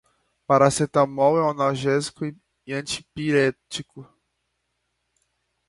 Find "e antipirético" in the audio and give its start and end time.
2.25-4.09